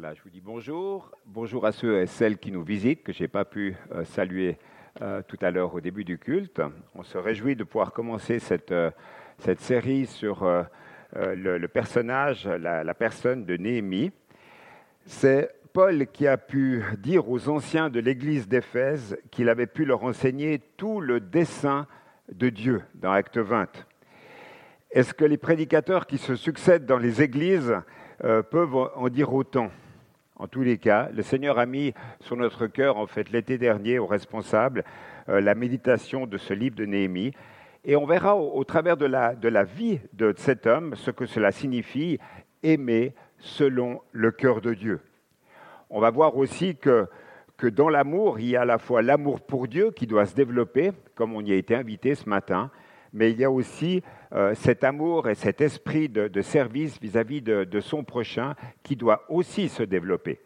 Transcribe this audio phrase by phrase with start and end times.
[0.00, 1.10] Je vous dis bonjour.
[1.26, 4.56] Bonjour à ceux et celles qui nous visitent, que je n'ai pas pu euh, saluer
[5.02, 6.62] euh, tout à l'heure au début du culte.
[6.94, 8.92] On se réjouit de pouvoir commencer cette, euh,
[9.58, 10.46] série sur
[11.14, 14.12] le, personnage, la, personne de Néhémie.
[15.04, 20.04] C'est Paul qui a pu dire aux anciens de l'église d'Éphèse qu'il avait pu leur
[20.04, 21.88] enseigner tout le dessein
[22.32, 23.66] de Dieu dans Acte 20.
[24.92, 27.74] Est-ce que les prédicateurs qui se succèdent dans les églises
[28.20, 29.72] peuvent en dire autant?
[30.38, 33.98] En tous les cas, le Seigneur a mis sur notre cœur, en fait, l'été dernier,
[33.98, 34.84] aux responsables,
[35.28, 37.32] euh, la méditation de ce livre de Néhémie.
[37.84, 41.26] Et on verra au, travers de la, de la vie de cet homme ce que
[41.26, 42.18] cela signifie
[42.62, 45.00] aimer selon le cœur de Dieu
[45.90, 47.06] on va voir aussi que,
[47.56, 50.34] que dans l'amour, il y a à la fois l'amour pour Dieu qui doit se
[50.34, 52.70] développer, comme on y a été invité ce matin,
[53.12, 54.02] mais il y a aussi
[54.32, 59.68] euh, cet amour et cet esprit de, service vis-à-vis de, son prochain qui doit aussi
[59.68, 60.40] se développer.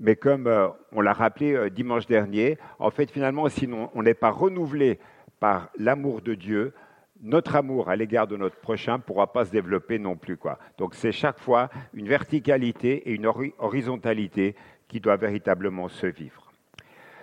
[0.00, 4.14] Mais comme euh, on l'a rappelé euh, dimanche dernier, en fait, finalement, si on n'est
[4.14, 4.98] pas renouvelé
[5.40, 6.72] par l'amour de Dieu,
[7.20, 10.36] notre amour à l'égard de notre prochain ne pourra pas se développer non plus.
[10.36, 10.58] Quoi.
[10.78, 13.26] Donc c'est chaque fois une verticalité et une
[13.58, 14.54] horizontalité
[14.86, 16.52] qui doit véritablement se vivre.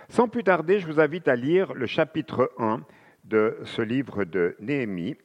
[0.08, 2.82] Sans plus tarder, je vous invite à lire le chapitre 1
[3.24, 5.16] de ce livre de Néhémie.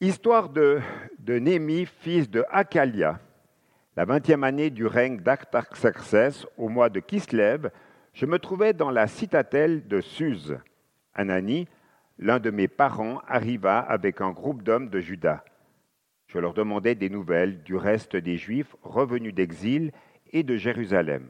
[0.00, 0.80] Histoire de,
[1.24, 3.20] Néhémie, fils de Akalia,
[3.96, 7.70] la vingtième année du règne d'Artaxerxès, au mois de Kislev,
[8.12, 10.58] je me trouvais dans la citadelle de Suse.
[11.14, 11.68] Anani,
[12.18, 15.44] l'un de mes parents, arriva avec un groupe d'hommes de Juda.
[16.26, 19.92] Je leur demandais des nouvelles du reste des Juifs revenus d'exil
[20.32, 21.28] et de Jérusalem.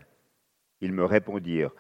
[0.81, 1.73] Ils me répondirent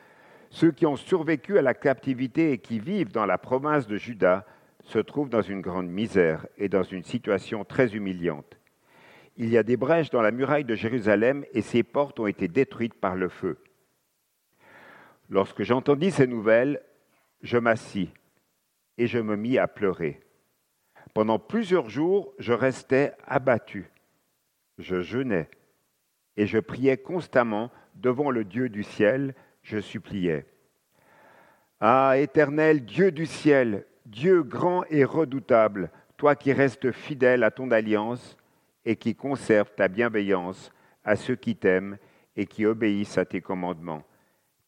[0.50, 4.44] Ceux qui ont survécu à la captivité et qui vivent dans la province de Juda
[4.84, 8.58] se trouvent dans une grande misère et dans une situation très humiliante.
[9.36, 12.46] Il y a des brèches dans la muraille de Jérusalem et ses portes ont été
[12.46, 13.58] détruites par le feu.
[15.28, 16.80] Lorsque j'entendis ces nouvelles,
[17.42, 18.10] je m'assis
[18.98, 20.20] et je me mis à pleurer.
[21.14, 23.90] Pendant plusieurs jours, je restais abattu.
[24.78, 25.48] Je jeûnais
[26.36, 30.46] et je priais constamment devant le Dieu du ciel, je suppliais.
[31.80, 37.70] Ah, éternel Dieu du ciel, Dieu grand et redoutable, toi qui restes fidèle à ton
[37.70, 38.36] alliance
[38.84, 40.70] et qui conserves ta bienveillance
[41.04, 41.98] à ceux qui t'aiment
[42.36, 44.04] et qui obéissent à tes commandements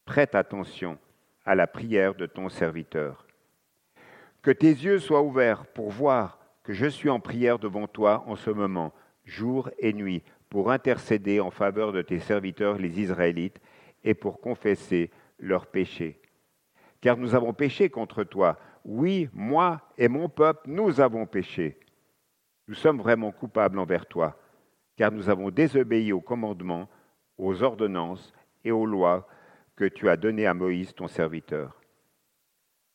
[0.07, 0.99] prête attention
[1.45, 3.27] à la prière de ton serviteur.
[4.41, 8.37] Que tes yeux soient ouverts pour voir que je suis en prière devant toi en
[8.37, 8.95] ce moment,
[9.25, 13.61] jour et nuit, pour intercéder en faveur de tes serviteurs les Israélites
[14.05, 16.21] et pour confesser leurs péchés.
[17.01, 18.59] Car nous avons péché contre toi.
[18.89, 21.77] Oui, moi et mon peuple, nous avons péché.
[22.69, 24.39] Nous sommes vraiment coupables envers toi,
[24.95, 26.89] car nous avons désobéi aux commandements,
[27.37, 28.33] aux ordonnances
[28.63, 29.27] et aux lois
[29.75, 31.81] que tu as donné à Moïse ton serviteur.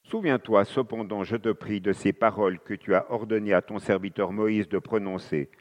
[0.03, 4.31] Souviens-toi cependant, je te prie, de ces paroles que tu as ordonné à ton serviteur
[4.31, 5.51] Moïse de prononcer.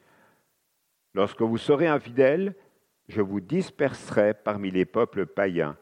[1.12, 2.54] Lorsque vous serez infidèles,
[3.08, 5.76] je vous disperserai parmi les peuples païens.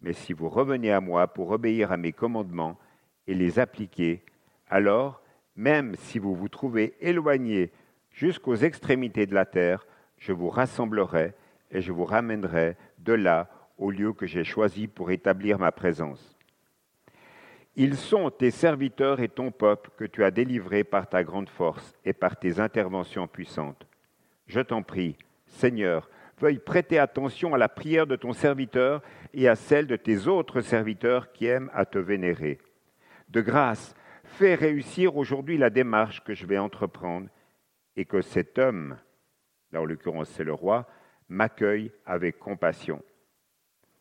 [0.00, 2.78] Mais si vous revenez à moi pour obéir à mes commandements
[3.26, 4.22] et les appliquer,
[4.68, 5.22] alors,
[5.56, 7.72] même si vous vous trouvez éloignés
[8.10, 9.86] jusqu'aux extrémités de la terre,
[10.18, 11.34] je vous rassemblerai
[11.70, 13.48] et je vous ramènerai de là
[13.78, 16.36] au lieu que j'ai choisi pour établir ma présence.
[17.76, 21.94] Ils sont tes serviteurs et ton peuple que tu as délivrés par ta grande force
[22.04, 23.86] et par tes interventions puissantes.
[24.46, 25.16] Je t'en prie,
[25.46, 29.02] Seigneur, veuille prêter attention à la prière de ton serviteur
[29.32, 32.58] et à celle de tes autres serviteurs qui aiment à te vénérer.
[33.30, 37.28] De grâce, fais réussir aujourd'hui la démarche que je vais entreprendre
[37.94, 38.98] et que cet homme,
[39.70, 40.88] là en l'occurrence c'est le roi,
[41.28, 43.00] m'accueille avec compassion.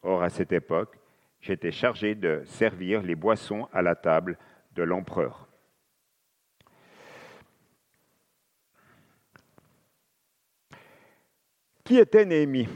[0.02, 0.98] Or, à cette époque,
[1.42, 4.36] j'étais chargé de servir les boissons à la table
[4.74, 5.48] de l'empereur.
[11.84, 12.68] Qui était Néhémie?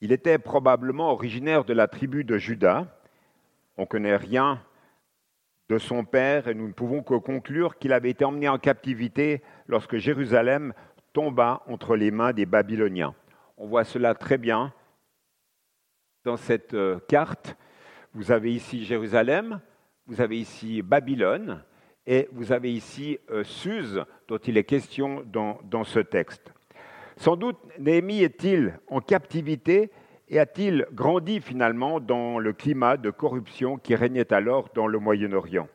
[0.00, 2.86] Il était probablement originaire de la tribu de Juda.
[3.76, 4.62] On ne connaît rien
[5.70, 9.40] de son père et nous ne pouvons que conclure qu'il avait été emmené en captivité
[9.68, 10.74] lorsque Jérusalem
[11.12, 13.14] tomba entre les mains des Babyloniens.
[13.56, 14.72] On voit cela très bien
[16.24, 17.56] dans cette euh, carte,
[18.14, 19.60] vous avez ici Jérusalem,
[20.06, 21.62] vous avez ici Babylone,
[22.04, 26.52] et vous avez ici euh, Suse, dont il est question dans, dans ce texte.
[27.16, 29.92] Sans doute, Néhémie est-il en captivité
[30.30, 35.68] et a-t-il grandi finalement dans le climat de corruption qui régnait alors dans le Moyen-Orient?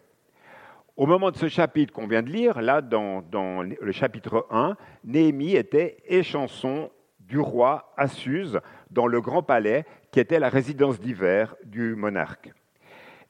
[0.96, 3.22] Au moment de ce chapitre qu'on vient de lire, là, dans,
[3.62, 8.62] le chapitre 1, Néhémie était échanson du roi Assuse
[8.92, 12.54] dans le grand palais qui était la résidence d'hiver du monarque.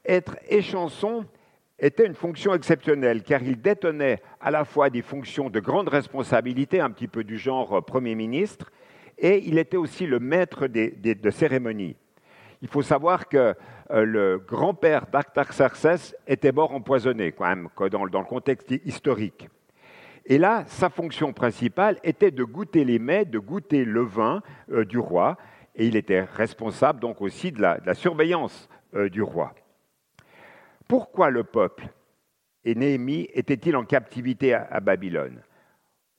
[0.04, 1.24] Être échanson
[1.80, 6.78] était une fonction exceptionnelle car il détenait à la fois des fonctions de grande responsabilité,
[6.78, 8.70] un petit peu du genre Premier ministre,
[9.18, 11.96] et il était aussi le maître de cérémonies.
[12.62, 13.54] Il faut savoir que
[13.90, 19.48] euh, le grand-père d'Artaxerxès était mort empoisonné, quand même, dans, le contexte historique.
[20.24, 24.42] Et là, sa fonction principale était de goûter les mets, de goûter le vin
[24.72, 25.36] euh, du roi,
[25.74, 29.54] et il était responsable donc aussi de la, surveillance euh, du roi.
[30.88, 31.88] Pourquoi le peuple
[32.64, 35.42] et Néhémie était-il en captivité à Babylone?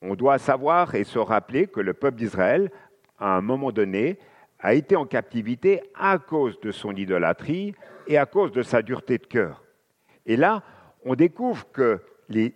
[0.02, 2.72] On doit savoir et se rappeler que le peuple d'Israël,
[3.20, 4.20] à un moment donné,
[4.60, 7.76] a été en captivité à cause de son idolâtrie
[8.08, 9.64] et à cause de sa dureté de cœur.
[10.26, 10.64] Et là,
[11.04, 12.54] on découvre que les,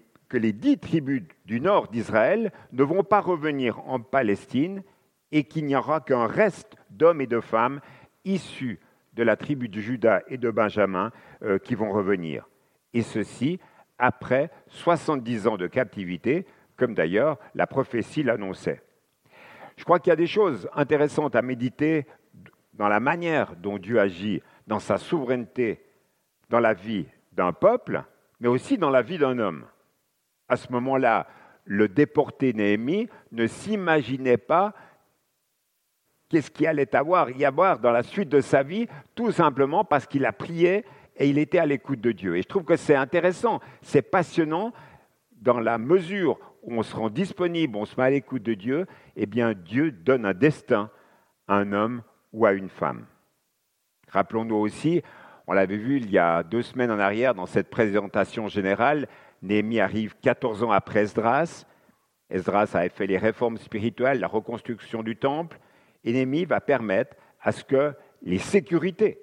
[0.53, 4.83] dix tribus du nord d'Israël ne vont pas revenir en Palestine
[5.31, 7.79] et qu'il n'y aura qu'un reste d'hommes et de femmes
[8.25, 8.79] issus
[9.13, 11.11] de la tribu de Juda et de Benjamin
[11.43, 12.47] euh, qui vont revenir.
[12.93, 13.59] Et ceci
[13.97, 18.81] après 70 ans de captivité, comme d'ailleurs la prophétie l'annonçait.
[19.77, 22.05] Je crois qu'il y a des choses intéressantes à méditer
[22.73, 25.83] dans la manière dont Dieu agit, dans sa souveraineté,
[26.49, 28.03] dans la vie d'un peuple,
[28.39, 29.65] mais aussi dans la vie d'un homme.
[30.47, 31.27] À ce moment-là,
[31.65, 34.73] le déporté Néhémie ne s'imaginait pas
[36.29, 40.05] qu'est-ce qu'il allait avoir, y avoir dans la suite de sa vie, tout simplement parce
[40.05, 40.85] qu'il a prié
[41.17, 42.37] et il était à l'écoute de Dieu.
[42.37, 44.73] Et je trouve que c'est intéressant, c'est passionnant
[45.33, 48.85] dans la mesure on se rend disponible, on se met à l'écoute de Dieu,
[49.15, 50.89] eh bien Dieu donne un destin
[51.47, 52.03] à un homme
[52.33, 53.05] ou à une femme.
[54.09, 55.01] Rappelons-nous aussi,
[55.47, 59.07] on l'avait vu il y a deux semaines en arrière dans cette présentation générale,
[59.41, 61.65] Néhémie arrive 14 ans après Esdras.
[62.29, 65.59] Esdras a fait les réformes spirituelles, la reconstruction du temple,
[66.03, 69.19] et Néhémie va permettre à ce que les sécurités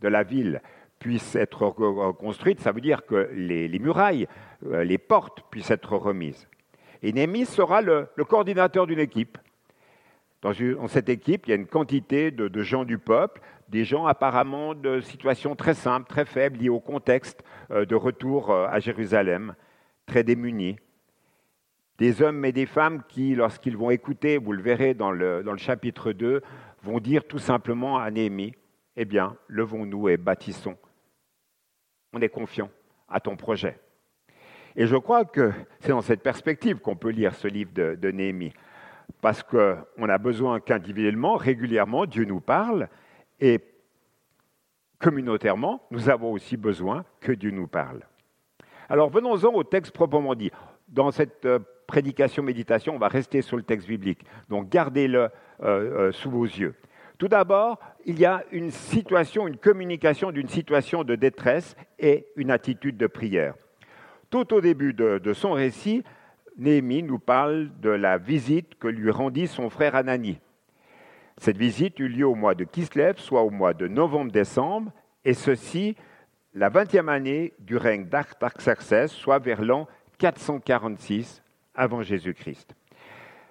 [0.00, 0.60] de la ville
[0.98, 2.60] puissent être reconstruites.
[2.60, 4.26] Ça veut dire que les, les murailles,
[4.66, 6.48] euh, les portes puissent être remises.
[7.02, 9.38] Et Néhémie sera le, coordinateur d'une équipe.
[10.40, 10.52] Dans,
[10.88, 15.00] cette équipe, il y a une quantité de, gens du peuple, des gens apparemment de
[15.00, 19.54] situations très simples, très faibles, liées au contexte euh, de retour euh, à Jérusalem,
[20.06, 20.76] très démunis.
[21.98, 25.52] Des hommes et des femmes qui, lorsqu'ils vont écouter, vous le verrez dans le, dans
[25.52, 26.42] le chapitre 2,
[26.82, 28.54] vont dire tout simplement à Néhémie,
[28.96, 30.76] eh bien, levons-nous et bâtissons.
[32.12, 32.70] On est confiant
[33.08, 33.78] à ton projet.
[34.76, 38.52] Et je crois que c'est dans cette perspective qu'on peut lire ce livre de, Néhémie.
[39.20, 42.88] Parce qu'on a besoin qu'individuellement, régulièrement, Dieu nous parle,
[43.40, 43.60] et
[44.98, 48.02] communautairement, nous avons aussi besoin que Dieu nous parle.
[48.88, 50.50] Alors venons-en au texte proprement dit.
[50.88, 54.24] Dans cette euh, prédication, méditation, on va rester sur le texte biblique.
[54.48, 55.28] Donc gardez-le euh,
[55.60, 56.74] euh, sous vos yeux.
[57.18, 62.50] Tout d'abord, il y a une situation, une communication d'une situation de détresse et une
[62.50, 63.54] attitude de prière.
[64.32, 66.04] Tout au début de, son récit,
[66.56, 70.40] Néhémie nous parle de la visite que lui rendit son frère Anani.
[71.36, 74.90] Cette visite eut lieu au mois de Kislev, soit au mois de novembre-décembre,
[75.26, 75.96] et ceci
[76.54, 79.86] la vingtième année du règne d'Artaxerxès, soit vers l'an
[80.16, 81.42] 446
[81.74, 82.74] avant Jésus-Christ.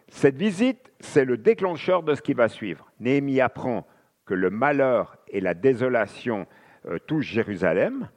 [0.08, 2.92] Cette visite, c'est le déclencheur de ce qui va suivre.
[3.00, 3.86] Néhémie apprend
[4.26, 6.48] que le malheur et la désolation
[6.88, 8.10] euh, touchent Jérusalem,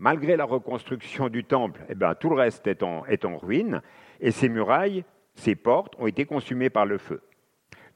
[0.00, 3.02] Malgré la reconstruction du temple, eh ben, tout le reste est en,
[3.36, 3.82] ruine,
[4.20, 7.20] et ses murailles, ses portes ont été consumées par le feu.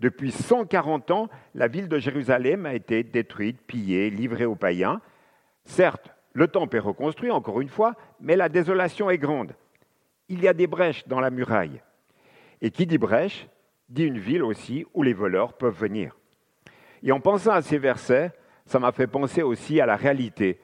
[0.01, 5.01] Depuis 140 ans, la ville de Jérusalem a été détruite, pillée, livrée aux païens.
[5.65, 9.55] Certes, le temple est reconstruit, encore une fois, mais la désolation est grande.
[10.29, 11.83] Il y a des brèches dans la muraille.
[12.63, 13.47] Et qui dit brèche,
[13.89, 16.17] dit une ville aussi où les voleurs peuvent venir.
[17.05, 18.33] Et en pensant à ces versets,
[18.67, 20.61] ça m'a fait penser aussi à la réalité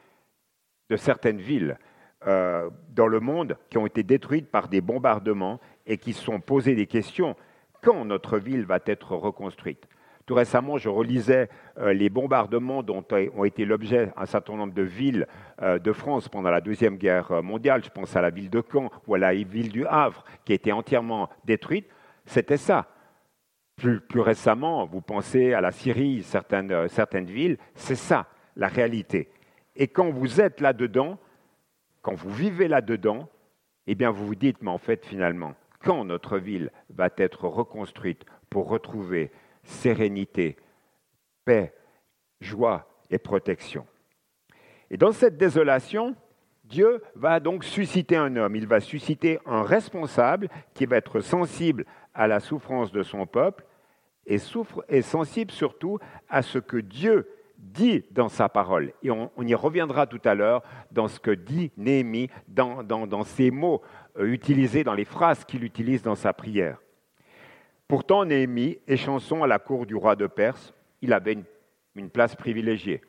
[0.90, 1.78] de certaines villes
[2.26, 6.40] euh, dans le monde qui ont été détruites par des bombardements et qui se sont
[6.40, 7.36] posées des questions.
[7.80, 9.86] Quand notre ville va être reconstruite?
[10.26, 13.04] Tout récemment, je relisais euh, les bombardements dont
[13.36, 15.26] ont été l'objet un certain nombre de villes
[15.62, 17.84] euh, de France pendant la Deuxième Guerre mondiale.
[17.84, 20.56] Je pense à la ville de Caen ou à la ville du Havre qui a
[20.56, 21.88] été entièrement détruite.
[22.26, 22.88] C'était ça.
[23.76, 28.26] Plus, plus, récemment, vous pensez à la Syrie, certaines, certaines villes, c'est ça
[28.56, 29.30] la réalité.
[29.78, 31.18] Et quand vous êtes là-dedans,
[32.02, 33.28] quand vous vivez là-dedans,
[33.86, 38.24] eh bien vous vous dites, mais en fait finalement, quand notre ville va être reconstruite
[38.50, 39.30] pour retrouver
[39.62, 40.56] sérénité,
[41.44, 41.72] paix,
[42.40, 43.86] joie et protection.
[44.90, 46.16] Et dans cette désolation,
[46.64, 51.86] Dieu va donc susciter un homme, il va susciter un responsable qui va être sensible
[52.14, 53.64] à la souffrance de son peuple
[54.26, 57.28] et, souffre, et sensible surtout à ce que Dieu
[57.58, 58.92] dit dans sa parole.
[59.02, 60.62] Et on, y reviendra tout à l'heure
[60.92, 63.82] dans ce que dit Néhémie, dans, ces mots
[64.18, 66.78] euh, utilisés, dans les phrases qu'il utilise dans sa prière.
[67.88, 70.72] Pourtant, Néhémie est chanson à la cour du roi de Perse.
[71.02, 71.36] Il avait
[71.94, 73.02] une, place privilégiée.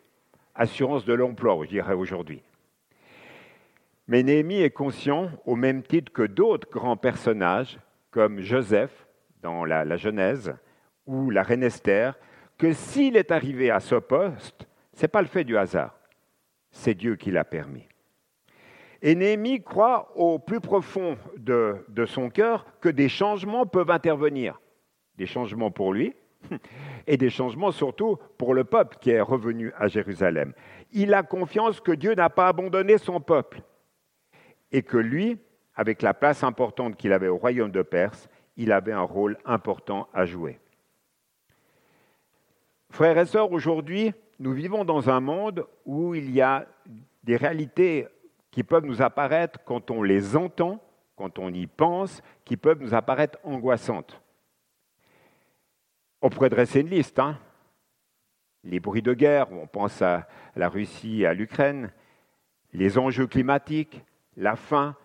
[0.55, 2.41] Assurance de l'emploi, je dirais aujourd'hui.
[4.07, 7.77] Mais Néhémie est conscient, au même titre que d'autres grands personnages,
[8.09, 9.05] comme Joseph
[9.43, 10.55] dans la Genèse
[11.05, 12.15] ou la reine Esther,
[12.59, 15.97] que s'il est arrivé à ce poste, ce n'est pas le fait du hasard,
[16.69, 17.87] c'est Dieu qui l'a permis.
[19.01, 24.59] Et Néhémie croit au plus profond de, de son cœur que des changements peuvent intervenir.
[25.15, 26.13] Des changements pour lui
[27.07, 30.53] et des changements surtout pour le peuple qui est revenu à Jérusalem.
[30.91, 33.61] Il a confiance que Dieu n'a pas abandonné son peuple
[34.73, 35.37] et que lui,
[35.75, 40.09] avec la place importante qu'il avait au royaume de Perse, il avait un rôle important
[40.13, 40.59] à jouer.
[42.89, 46.67] Frères et sœurs, aujourd'hui, nous vivons dans un monde où il y a
[47.23, 48.07] des réalités
[48.51, 50.81] qui peuvent nous apparaître quand on les entend,
[51.15, 54.21] quand on y pense, qui peuvent nous apparaître angoissantes.
[56.21, 57.19] On pourrait dresser une liste.
[57.19, 57.37] Hein
[58.63, 61.91] les bruits de guerre, on pense à la Russie à l'Ukraine,
[62.73, 64.03] les enjeux climatiques,
[64.35, 64.95] la faim,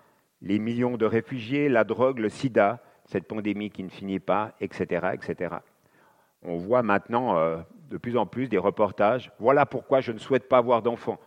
[0.42, 5.10] les millions de réfugiés, la drogue, le sida, cette pandémie qui ne finit pas, etc.
[5.14, 5.56] etc.
[6.44, 7.58] On voit maintenant euh,
[7.90, 9.32] de plus en plus des reportages.
[9.38, 11.18] Voilà pourquoi je ne souhaite pas avoir d'enfants.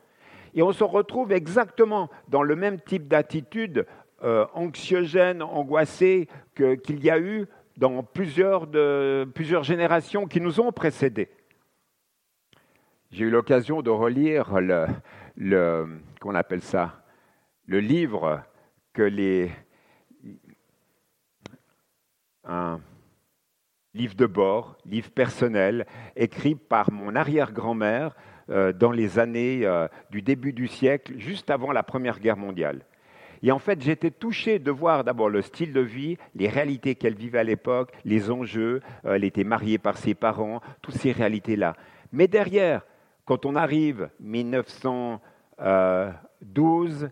[0.54, 3.86] Et on se retrouve exactement dans le même type d'attitude
[4.24, 7.48] euh, anxiogène, angoissée qu'il y a eu
[7.78, 8.66] dans plusieurs,
[9.64, 11.30] générations qui nous ont précédés.
[13.12, 14.60] J'ai eu l'occasion de relire
[15.36, 15.88] le,
[16.20, 17.04] qu'on appelle ça,
[17.66, 18.42] le livre
[18.94, 19.52] que les
[23.98, 28.16] livre de bord, livre personnel, écrit par mon arrière-grand-mère
[28.50, 32.86] euh, dans les années euh, du début du siècle, juste avant la Première Guerre mondiale.
[33.44, 37.16] Et en fait, j'étais touché de voir d'abord le style de vie, les réalités qu'elle
[37.16, 38.80] vivait à l'époque, les enjeux.
[39.06, 41.75] Euh, elle était mariée par ses parents, toutes ces réalités-là.
[42.12, 42.84] Mais derrière,
[43.25, 47.10] quand on arrive 1912,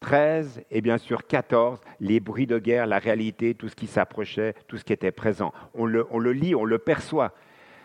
[0.00, 4.54] 13 et bien sûr 14, les bruits de guerre, la réalité, tout ce qui s'approchait,
[4.68, 5.52] tout ce qui était présent.
[5.74, 7.32] On le, on le lit, on le perçoit.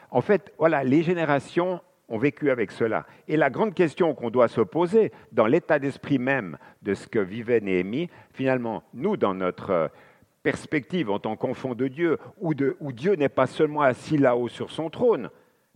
[0.09, 3.05] En fait, voilà, les générations ont vécu avec cela.
[3.27, 7.19] Et la grande question qu'on doit se poser dans l'état d'esprit même de ce que
[7.19, 9.89] vivait Néhémie, finalement, nous, dans notre
[10.43, 14.49] perspective en tant qu'enfant de Dieu, où, de, où Dieu n'est pas seulement assis là-haut
[14.49, 15.29] sur son trône,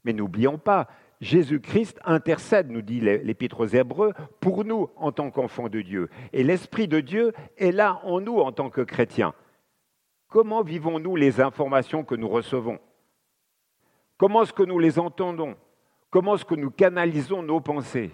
[0.04, 0.88] mais n'oublions pas,
[1.22, 6.10] Jésus-Christ intercède, nous dit l'Épître aux Hébreux, pour nous en tant qu'enfants de Dieu.
[6.34, 9.34] Et l'Esprit de Dieu est là en nous en tant que chrétiens.
[10.28, 12.80] Comment vivons-nous les informations que nous recevons?
[14.18, 15.56] Comment est-ce que nous les entendons?
[16.10, 18.12] Comment est-ce que nous canalisons nos pensées?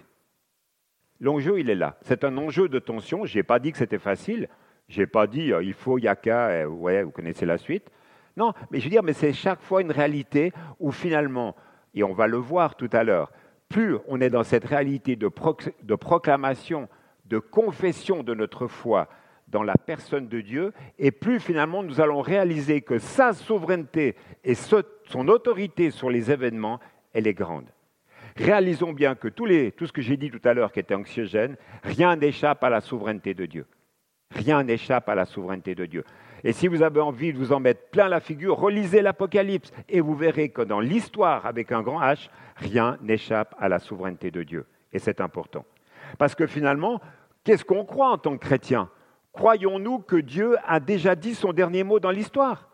[1.20, 1.96] L'enjeu, il est là.
[2.02, 3.24] C'est un enjeu de tension.
[3.24, 4.48] Je n'ai pas dit que c'était facile.
[4.88, 7.90] Je n'ai pas dit euh, il faut, yaka, euh, ouais, vous connaissez la suite.
[8.36, 11.54] Non, mais je veux dire, mais c'est chaque fois une réalité où finalement,
[11.94, 13.30] et on va le voir tout à l'heure,
[13.68, 16.88] plus on est dans cette réalité de, proclamation,
[17.26, 19.08] de confession de notre foi
[19.48, 24.54] dans la personne de Dieu, et plus finalement nous allons réaliser que sa souveraineté et
[24.54, 26.80] son autorité sur les événements,
[27.12, 27.66] elle est grande.
[28.36, 32.16] Réalisons bien que tout, ce que j'ai dit tout à l'heure qui était anxiogène, rien
[32.16, 33.66] n'échappe à la souveraineté de Dieu.
[34.30, 36.04] Rien n'échappe à la souveraineté de Dieu.
[36.44, 40.00] Et si vous avez envie de vous en mettre plein la figure, relisez l'Apocalypse et
[40.00, 44.42] vous verrez que dans l'histoire avec un grand H, rien n'échappe à la souveraineté de
[44.42, 44.66] Dieu.
[44.92, 45.64] Et c'est important.
[46.18, 47.00] Parce que finalement,
[47.44, 48.90] qu'est-ce qu'on croit en tant que chrétien?
[49.32, 52.68] Croyons-nous que Dieu a déjà dit son dernier mot dans l'histoire?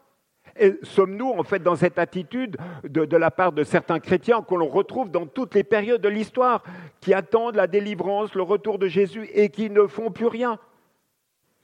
[0.82, 5.10] Sommes-nous en fait dans cette attitude de, de, la part de certains chrétiens qu'on retrouve
[5.10, 6.64] dans toutes les périodes de l'histoire,
[7.00, 10.58] qui attendent la délivrance, le retour de Jésus et qui ne font plus rien?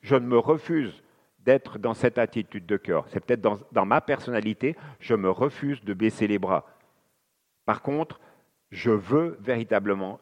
[0.03, 1.04] Je ne me refuse
[1.45, 3.07] d'être dans cette attitude de cœur.
[3.09, 6.65] C'est peut-être dans, ma personnalité, je me refuse de baisser les bras.
[7.67, 8.21] Par contre,
[8.71, 10.21] je veux véritablement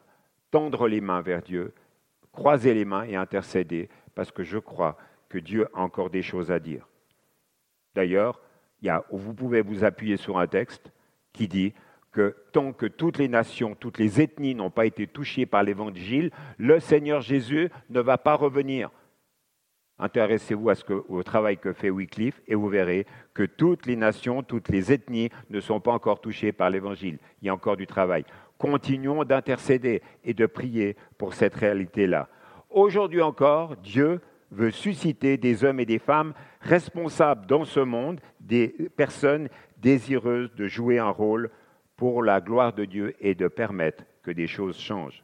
[0.51, 1.73] tendre les mains vers Dieu,
[2.33, 4.97] croiser les mains et intercéder, parce que je crois
[5.29, 6.89] que Dieu a encore des choses à dire.
[7.95, 8.41] D'ailleurs,
[9.11, 10.93] vous pouvez vous appuyer sur un texte
[11.33, 11.73] qui dit
[12.11, 16.31] que tant que toutes les nations, toutes les ethnies n'ont pas été touchées par l'Évangile,
[16.59, 18.91] le Seigneur Jésus ne va pas revenir.
[20.03, 20.69] Intéressez-vous
[21.09, 25.29] au travail que fait Wycliffe et vous verrez que toutes les nations, toutes les ethnies
[25.49, 27.21] ne sont pas encore touchées par l'Évangile.
[27.41, 28.25] Il y a encore du travail.
[28.59, 32.29] Continuons d'intercéder et de prier pour cette réalité-là.
[32.69, 38.75] Aujourd'hui encore, Dieu veut susciter des hommes et des femmes responsables dans ce monde, des
[38.97, 41.49] personnes désireuses de jouer un rôle
[41.97, 45.23] pour la gloire de Dieu et de permettre que des choses changent.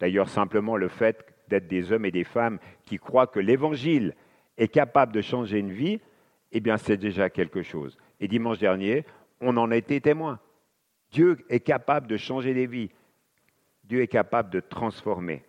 [0.00, 4.14] D'ailleurs, simplement le fait d'être des hommes et des femmes qui croient que l'Évangile
[4.56, 6.00] est capable de changer une vie,
[6.52, 7.98] eh bien, c'est déjà quelque chose.
[8.20, 9.04] Et dimanche dernier,
[9.40, 10.40] on en a été témoin.
[11.10, 12.90] Dieu est capable de changer des vies.
[13.84, 15.44] Dieu est capable de transformer.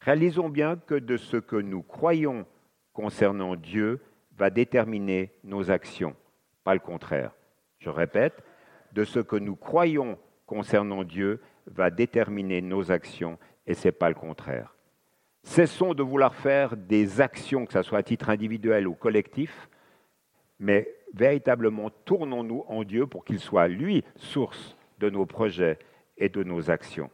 [0.00, 2.46] Réalisons bien que de ce que nous croyons
[2.92, 4.00] concernant Dieu
[4.36, 6.14] va déterminer nos actions,
[6.62, 7.32] pas le contraire.
[7.78, 8.42] Je répète,
[8.92, 14.08] de ce que nous croyons concernant Dieu va déterminer nos actions et ce n'est pas
[14.08, 14.74] le contraire.
[15.42, 19.68] Cessons de vouloir faire des actions, que ce soit à titre individuel ou collectif,
[20.58, 25.78] mais véritablement tournons-nous en Dieu pour qu'il soit, lui, source de nos projets
[26.16, 27.10] et de nos actions.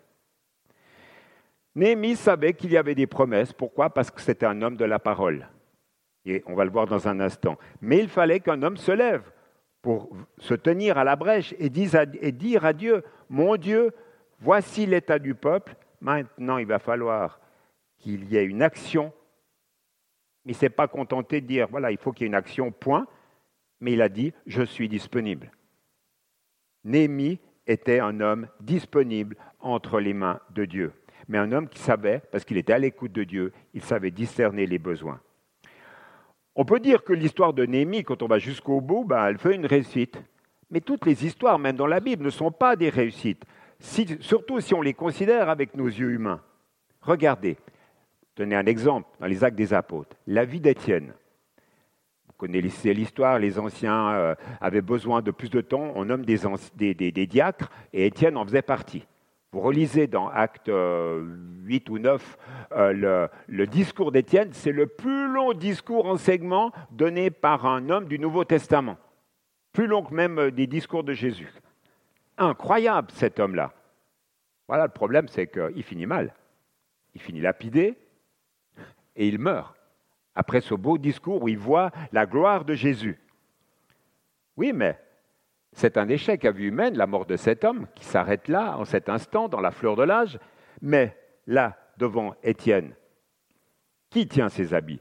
[1.75, 3.52] Néhémie savait qu'il y avait des promesses.
[3.52, 3.90] Pourquoi?
[3.90, 5.49] Parce que c'était un homme de la parole.
[6.25, 7.57] Et on va le voir dans un instant.
[7.80, 9.30] Mais il fallait qu'un homme se lève
[9.80, 13.92] pour se tenir à la brèche et dire à Dieu, mon Dieu,
[14.40, 17.40] voici l'état du peuple, maintenant il va falloir
[17.99, 19.12] qu'il y ait une action.
[20.45, 22.73] Il ne s'est pas contenté de dire, voilà, il faut qu'il y ait une action,
[22.73, 23.07] point,
[23.80, 25.50] mais il a dit, je suis disponible.
[26.85, 30.92] Néhémie était un homme disponible entre les mains de Dieu,
[31.28, 34.66] mais un homme qui savait, parce qu'il était à l'écoute de Dieu, il savait discerner
[34.66, 35.21] les besoins.
[36.57, 39.54] On peut dire que l'histoire de Néhémie, quand on va jusqu'au bout, ben, elle fait
[39.54, 40.21] une réussite.
[40.71, 43.45] Mais toutes les histoires, même dans la Bible, ne sont pas des réussites,
[43.80, 46.40] surtout si on les considère avec nos yeux humains.
[47.00, 47.56] Regardez,
[48.34, 51.12] tenez un exemple dans les actes des apôtres, la vie d'Étienne.
[52.26, 57.26] Vous connaissez l'histoire, les anciens euh, avaient besoin de plus de temps, on nomme des,
[57.26, 59.06] diacres, et Étienne en faisait partie.
[59.52, 62.38] Vous relisez dans Acte 8 euh, ou 9
[62.72, 68.20] euh, le, discours d'Étienne, c'est le plus long discours enseignement donné par un homme du
[68.20, 68.96] Nouveau Testament,
[69.72, 71.50] plus long que même euh, des discours de Jésus.
[72.40, 73.72] Incroyable cet homme-là.
[74.66, 76.35] Voilà, le problème, c'est qu'il finit mal.
[77.14, 77.98] Il finit lapidé
[79.14, 79.76] et il meurt.
[80.35, 83.20] Après ce beau discours où il voit la gloire de Jésus.
[84.57, 84.98] Oui, mais
[85.72, 88.85] c'est un échec à vue humaine, la mort de cet homme, qui s'arrête là, en
[88.85, 90.38] cet instant, dans la fleur de l'âge,
[90.81, 92.94] mais là, devant Étienne,
[94.09, 95.00] qui tient ses habits?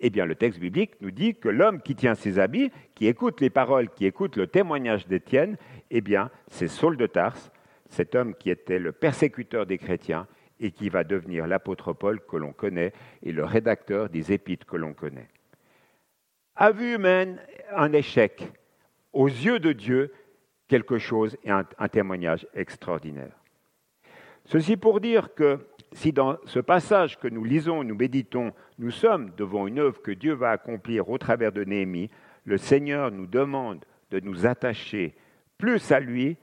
[0.00, 3.40] Eh bien, le texte biblique nous dit que l'homme qui tient ses habits, qui écoute
[3.40, 5.56] les paroles, qui écoute le témoignage d'Étienne,
[5.90, 7.52] eh bien, c'est Saul de Tarse,
[7.88, 10.26] cet homme qui était le persécuteur des chrétiens
[10.60, 14.76] et qui va devenir l'apôtre Paul que l'on connaît et le rédacteur des épîtres que
[14.76, 15.28] l'on connaît.
[16.56, 17.40] À vue humaine,
[17.74, 18.52] un échec,
[19.12, 20.12] aux yeux de Dieu
[20.68, 23.36] quelque chose et un, témoignage extraordinaire.
[24.44, 29.30] Ceci pour dire que si dans ce passage que nous lisons, nous méditons, nous sommes
[29.36, 32.10] devant une œuvre que Dieu va accomplir au travers de Néhémie,
[32.44, 35.14] le Seigneur nous demande de nous attacher
[35.56, 36.36] plus à lui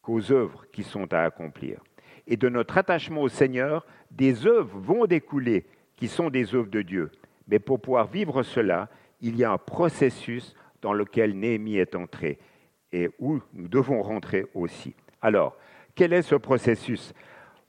[0.00, 1.82] qu'aux œuvres qui sont à accomplir.
[2.28, 6.82] Et de notre attachement au Seigneur, des œuvres vont découler qui sont des œuvres de
[6.82, 7.10] Dieu.
[7.48, 8.88] Mais pour pouvoir vivre cela,
[9.20, 12.38] il y a un processus dans lequel Néhémie est entré
[12.92, 14.94] et où nous devons rentrer aussi.
[15.20, 15.56] Alors,
[15.94, 17.12] quel est ce processus?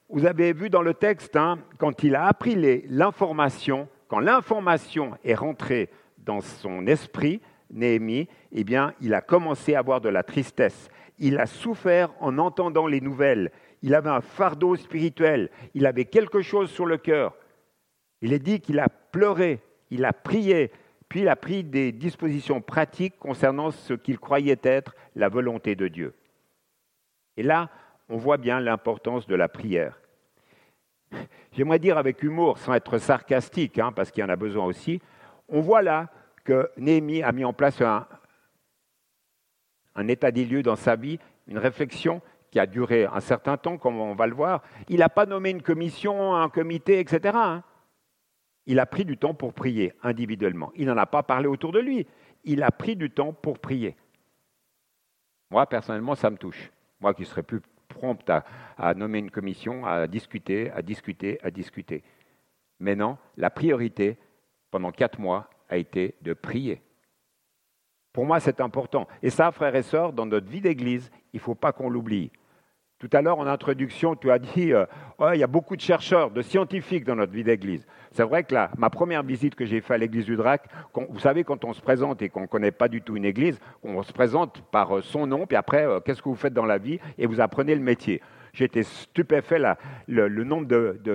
[0.09, 2.55] Vous avez vu dans le texte, hein, quand il a appris
[2.87, 5.89] l'information, quand l'information est rentrée
[6.19, 7.41] dans son esprit,
[7.71, 10.89] Néhémie, eh bien, il a commencé à avoir de la tristesse.
[11.17, 13.51] Il a souffert en entendant les nouvelles.
[13.81, 15.49] Il avait un fardeau spirituel.
[15.73, 17.35] Il avait quelque chose sur le cœur.
[18.21, 20.71] Il est dit qu'il a pleuré, il a prié,
[21.09, 25.87] puis il a pris des dispositions pratiques concernant ce qu'il croyait être la volonté de
[25.87, 26.13] Dieu.
[27.37, 27.69] Et là,
[28.09, 29.99] on voit bien l'importance de la prière.
[31.51, 35.01] J'aimerais dire avec humour, sans être sarcastique, hein, parce qu'il y en a besoin aussi,
[35.47, 36.09] on voit là
[36.43, 38.07] que Néhémie a mis en place un,
[39.95, 43.77] un état des lieux dans sa vie, une réflexion qui a duré un certain temps,
[43.77, 44.63] comme on va le voir.
[44.89, 47.61] Il n'a pas nommé une commission, un comité, etc
[48.65, 50.71] il a pris du temps pour prier individuellement.
[50.75, 52.07] Il n'en a pas parlé autour de lui.
[52.43, 53.95] Il a pris du temps pour prier.
[55.51, 56.71] Moi, personnellement, ça me touche.
[56.99, 58.29] Moi qui serais plus prompt
[58.77, 62.03] à, nommer une commission, à discuter, à discuter, à discuter.
[62.79, 64.17] Mais non, la priorité
[64.71, 66.81] pendant quatre mois a été de prier.
[68.11, 69.07] Pour moi, c'est important.
[69.21, 72.31] Et ça, frères et sœurs, dans notre vie d'Église, il ne faut pas qu'on l'oublie.
[72.99, 74.85] Tout à l'heure, en introduction, tu as dit euh,
[75.33, 77.85] il y a beaucoup de chercheurs, de scientifiques dans notre vie d'église.
[78.11, 80.63] C'est vrai que là, ma première visite que j'ai faite à l'église du Drac,
[81.09, 83.59] vous savez, quand on se présente et qu'on ne connaît pas du tout une église,
[83.83, 86.65] on se présente par euh, son nom, puis après, euh, qu'est-ce que vous faites dans
[86.65, 88.21] la vie, et vous apprenez le métier.
[88.53, 89.77] J'étais stupéfait là,
[90.07, 90.65] le, nombre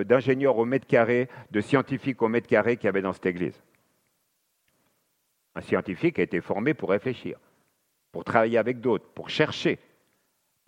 [0.04, 3.58] d'ingénieurs au mètre carré, de scientifiques au mètre carré qu'il y avait dans cette église.
[5.54, 7.38] Un scientifique a été formé pour réfléchir,
[8.12, 9.78] pour travailler avec d'autres, pour chercher.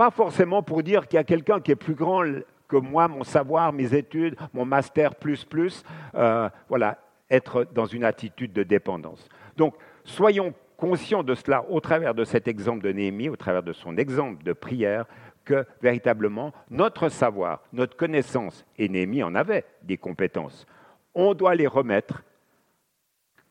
[0.03, 2.25] Pas forcément pour dire qu'il y a quelqu'un qui est plus grand
[2.67, 5.85] que moi, mon savoir, mes études, mon master plus plus.
[6.17, 6.99] Euh, voilà,
[7.31, 9.29] être dans une attitude de dépendance.
[9.57, 13.73] Donc, soyons conscients de cela au travers de cet exemple de Néhémie, au travers de
[13.73, 15.05] son exemple de prière,
[15.45, 20.67] que véritablement notre savoir, notre connaissance, et Néhémie en avait des compétences,
[21.15, 22.25] on doit les remettre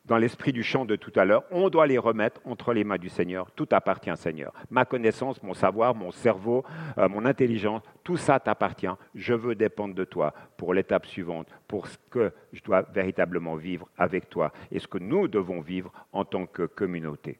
[0.04, 2.98] dans l'esprit du chant de tout à l'heure, on doit les remettre entre les mains
[2.98, 3.50] du Seigneur.
[3.52, 4.52] Tout appartient Seigneur.
[4.70, 6.64] Ma connaissance, mon savoir, mon cerveau,
[6.98, 8.88] euh, mon intelligence, tout ça t'appartient.
[9.14, 13.88] Je veux dépendre de toi pour l'étape suivante, pour ce que je dois véritablement vivre
[13.96, 17.38] avec toi et ce que nous devons vivre en tant que communauté.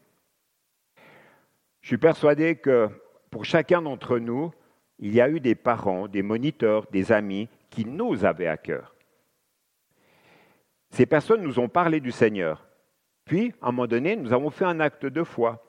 [1.81, 2.88] Je suis persuadé que
[3.31, 4.53] pour chacun d'entre nous,
[5.01, 8.91] il y a eu des parents, des moniteurs, des amis qui nous avaient à cœur
[10.92, 12.68] ces personnes nous ont parlé du Seigneur.
[13.24, 15.64] Puis, à un moment donné, nous avons fait un acte de foi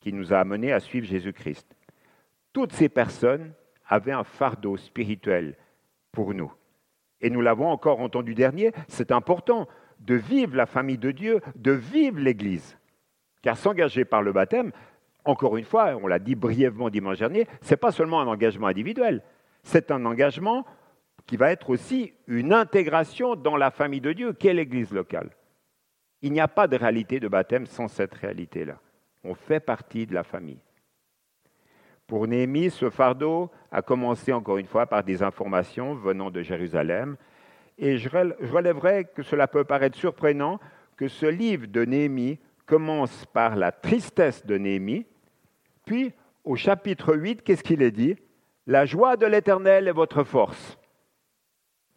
[0.00, 1.76] qui nous a amenés à suivre Jésus-Christ.
[2.54, 3.52] Toutes ces personnes
[3.86, 5.56] avaient un fardeau spirituel
[6.10, 6.52] pour nous.
[7.20, 9.68] Et nous l'avons encore entendu dernier, c'est important
[10.00, 12.78] de vivre la famille de Dieu, de vivre l'Église.
[13.42, 14.72] Car s'engager par le baptême,
[15.24, 18.68] encore une fois, on l'a dit brièvement dimanche dernier, ce n'est pas seulement un engagement
[18.68, 19.22] individuel,
[19.62, 20.64] c'est un engagement
[21.28, 25.28] qui va être aussi une intégration dans la famille de Dieu, qu'est l'Église locale.
[26.22, 28.80] Il n'y a pas de réalité de baptême sans cette réalité-là.
[29.22, 30.58] On fait partie de la famille.
[32.06, 37.18] Pour Néhémie, ce fardeau a commencé encore une fois par des informations venant de Jérusalem.
[37.76, 40.58] Et je relèverai que cela peut paraître surprenant
[40.96, 45.04] que ce livre de Néhémie commence par la tristesse de Néhémie,
[45.84, 46.12] puis
[46.42, 48.16] au chapitre 8, qu'est-ce qu'il est dit?
[48.66, 50.78] La joie de l'Éternel est votre force.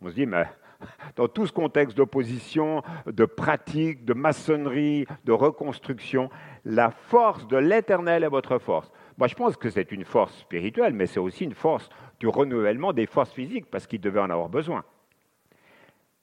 [0.02, 0.46] On se dit, mais
[1.16, 6.30] dans tout ce contexte d'opposition, de pratique, de maçonnerie, de reconstruction,
[6.66, 8.92] la force de l'éternel est votre force.
[9.18, 12.94] Moi, je pense que c'est une force spirituelle, mais c'est aussi une force du renouvellement
[12.94, 14.84] des forces physiques, parce qu'il devait en avoir besoin.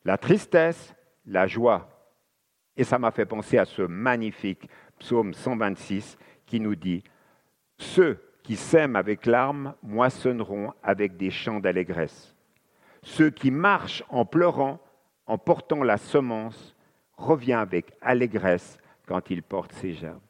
[0.05, 0.95] La tristesse,
[1.27, 1.89] la joie.
[2.77, 7.03] Et ça m'a fait penser à ce magnifique psaume 126 qui nous dit
[7.79, 12.35] Ceux qui sèment avec larmes moissonneront avec des chants d'allégresse.
[13.09, 14.81] Ceux qui marchent en pleurant,
[15.27, 16.77] en portant la semence,
[17.17, 20.21] revient avec allégresse quand ils portent ses gerbes.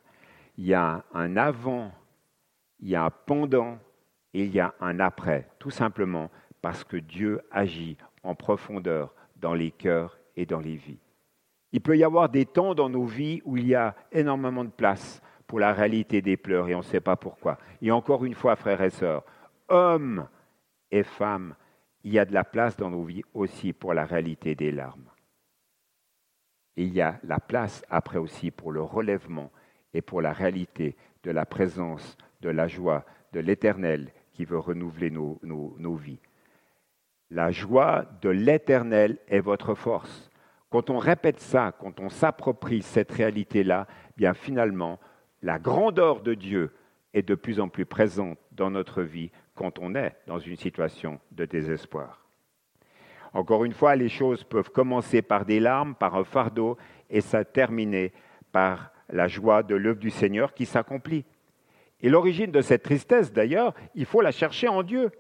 [0.57, 1.91] Il y a un avant,
[2.79, 3.79] il y a un pendant
[4.33, 6.31] et il y a un après, tout simplement
[6.63, 11.01] parce que Dieu agit en profondeur dans les cœurs et dans les vies.
[11.73, 14.71] Il peut y avoir des temps dans nos vies où il y a énormément de
[14.71, 17.59] place pour la réalité des pleurs et on ne sait pas pourquoi.
[17.83, 19.25] Et encore une fois, frères et sœurs,
[19.69, 20.29] hommes
[20.93, 21.57] et femmes,
[22.05, 25.11] il y a de la place dans nos vies aussi pour la réalité des larmes.
[26.77, 29.51] Il y a la place après aussi pour le relèvement
[29.95, 35.11] et pour la réalité de la présence, de la joie, de l'Éternel qui veut renouveler
[35.11, 36.21] nos, nos vies.
[37.31, 40.31] La joie de l'Éternel est votre force.
[40.71, 45.01] Quand on répète ça, quand on s'approprie cette réalité-là, bien finalement,
[45.43, 46.73] la grandeur de Dieu
[47.15, 51.19] est de plus en plus présente dans notre vie quand on est dans une situation
[51.33, 52.25] de désespoir.
[53.33, 56.79] Encore une fois, les choses peuvent commencer par des larmes, par un fardeau,
[57.11, 58.13] et ça terminer
[58.53, 61.25] par la joie de l'œuvre du Seigneur qui s'accomplit.
[62.01, 65.11] Et l'origine de cette tristesse, d'ailleurs, il faut la chercher en Dieu.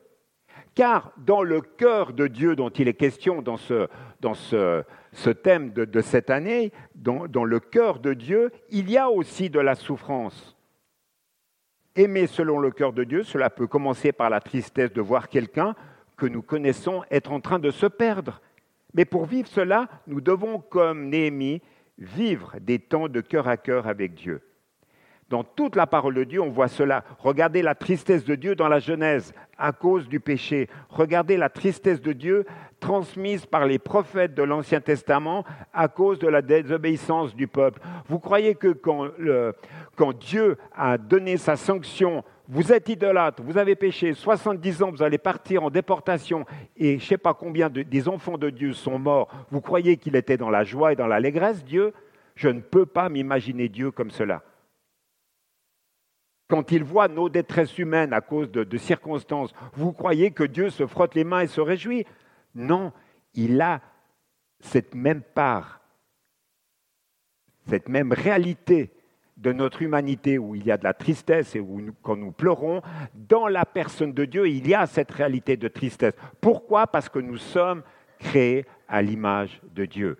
[0.76, 6.30] Car dans le cœur de Dieu dont il est question dans ce, thème de, cette
[6.30, 10.57] année, dans le cœur de Dieu, il y a aussi de la souffrance.
[11.98, 15.74] Aimer selon le cœur de Dieu, cela peut commencer par la tristesse de voir quelqu'un
[16.16, 18.40] que nous connaissons être en train de se perdre.
[18.94, 21.60] Mais pour vivre cela, nous devons, comme Néhémie,
[21.98, 24.40] vivre des temps de cœur à cœur avec Dieu.
[25.28, 27.04] Dans toute la parole de Dieu, on voit cela.
[27.18, 30.70] Regardez la tristesse de Dieu dans la Genèse à cause du péché.
[30.88, 32.46] Regardez la tristesse de Dieu
[32.80, 37.80] transmise par les prophètes de l'Ancien Testament à cause de la désobéissance du peuple.
[38.06, 44.14] Vous croyez que quand, Dieu a donné sa sanction, vous êtes idolâtre, vous avez péché,
[44.14, 46.46] 70 ans, vous allez partir en déportation
[46.78, 50.16] et je ne sais pas combien des enfants de Dieu sont morts, vous croyez qu'il
[50.16, 51.92] était dans la joie et dans l'allégresse, Dieu?
[52.34, 54.42] Je ne peux pas m'imaginer Dieu comme cela
[56.48, 60.86] quand il voit nos détresses humaines à cause de, circonstances, vous croyez que Dieu se
[60.86, 62.06] frotte les mains et se réjouit?
[62.54, 62.92] Non,
[63.34, 63.82] il a
[64.60, 65.80] cette même part,
[67.66, 68.90] cette même réalité
[69.36, 72.82] de notre humanité où il y a de la tristesse et où quand nous pleurons,
[73.14, 76.14] dans la personne de Dieu, il y a cette réalité de tristesse.
[76.40, 76.86] Pourquoi?
[76.88, 77.82] Parce que nous sommes
[78.18, 80.18] créés à l'image de Dieu.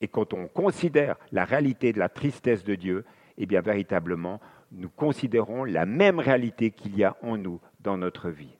[0.00, 3.04] Et quand on considère la réalité de la tristesse de Dieu,
[3.36, 4.40] eh bien véritablement,
[4.72, 8.56] nous considérons la même réalité qu'il y a en nous dans notre vie.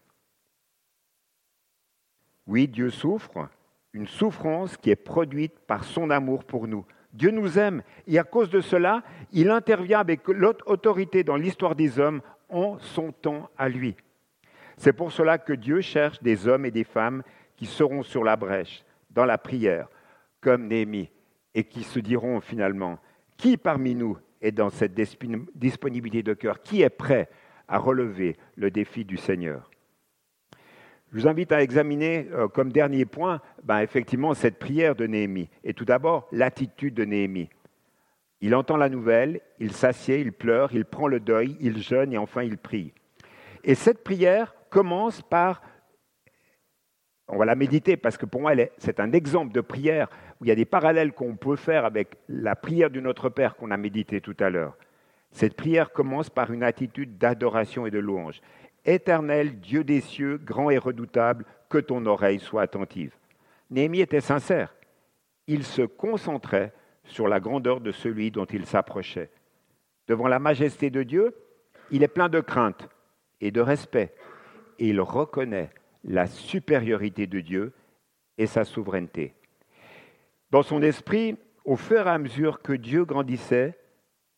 [2.46, 3.48] Oui, Dieu souffre,
[3.92, 6.86] une souffrance qui est produite par son amour pour nous.
[7.12, 11.74] Dieu nous aime et à cause de cela, il intervient avec l'autre autorité dans l'histoire
[11.74, 13.96] des hommes en son temps à lui.
[14.76, 17.22] C'est pour cela que Dieu cherche des hommes et des femmes
[17.56, 19.88] qui seront sur la brèche, dans la prière,
[20.40, 21.10] comme Néhémie,
[21.54, 22.98] et qui se diront finalement,
[23.36, 27.28] qui parmi nous est dans cette disponibilité de cœur Qui est prêt
[27.66, 29.70] à relever le défi du Seigneur
[31.12, 35.50] Je vous invite à examiner euh, comme dernier point ben, effectivement cette prière de Néhémie.
[35.64, 37.50] Et tout d'abord, l'attitude de Néhémie.
[38.40, 42.18] Il entend la nouvelle, il s'assied, il pleure, il prend le deuil, il jeûne et
[42.18, 42.92] enfin il prie.
[43.64, 45.60] Et cette prière commence par
[47.28, 50.08] on va la méditer parce que pour moi, c'est un exemple de prière
[50.40, 53.56] où il y a des parallèles qu'on peut faire avec la prière du Notre Père
[53.56, 54.76] qu'on a médité tout à l'heure.
[55.30, 58.40] Cette prière commence par une attitude d'adoration et de louange.
[58.86, 63.14] Éternel Dieu des cieux, grand et redoutable, que ton oreille soit attentive.
[63.70, 64.74] Néhémie était sincère.
[65.46, 66.72] Il se concentrait
[67.04, 69.30] sur la grandeur de celui dont il s'approchait.
[70.06, 71.34] Devant la majesté de Dieu,
[71.90, 72.88] il est plein de crainte
[73.42, 74.14] et de respect.
[74.78, 75.70] Et il reconnaît
[76.04, 77.72] la supériorité de Dieu
[78.36, 79.34] et sa souveraineté.
[80.50, 83.78] Dans son esprit, au fur et à mesure que Dieu grandissait,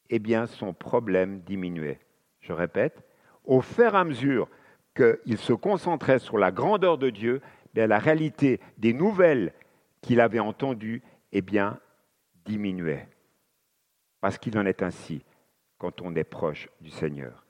[0.08, 2.00] eh bien son problème diminuait.
[2.40, 3.04] Je répète,
[3.44, 4.48] au fur et à mesure
[4.94, 7.40] qu'il se concentrait sur la grandeur de Dieu,
[7.76, 9.52] eh la réalité des nouvelles
[10.02, 11.78] qu'il avait entendues, eh bien,
[12.44, 13.08] diminuait.
[14.20, 15.24] Parce qu'il en est ainsi
[15.78, 17.46] quand on est proche du Seigneur.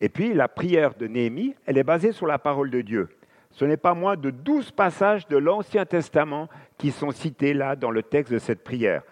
[0.00, 3.08] Et puis la prière de Néhémie, elle est basée sur la parole de Dieu.
[3.50, 7.90] Ce n'est pas moins de douze passages de l'Ancien Testament qui sont cités là dans
[7.90, 9.02] le texte de cette prière.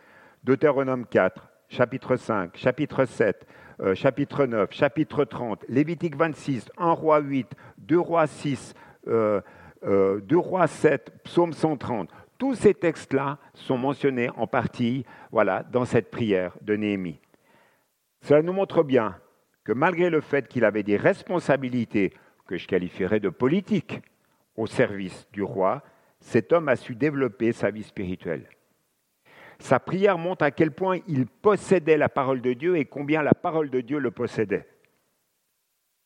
[0.45, 3.47] Deutéronome 4, chapitre 5, chapitre 7,
[3.81, 8.75] euh, chapitre 9, chapitre 30, Lévitique 26, 1 roi 8, 2 rois 6,
[9.07, 9.41] 2 euh,
[9.85, 12.09] euh, rois 7, psaume 130.
[12.39, 17.19] Tous ces textes-là sont mentionnés en partie voilà, dans cette prière de Néhémie.
[18.23, 19.17] Cela nous montre bien
[19.69, 22.15] que malgré le fait qu'il avait des responsabilités
[22.47, 24.01] que je qualifierais de politiques
[24.57, 25.83] au service du roi,
[26.21, 28.49] cet homme a su développer sa vie spirituelle.
[29.59, 33.35] Sa prière montre à quel point il possédait la parole de Dieu et combien la
[33.35, 34.67] parole de Dieu le possédait.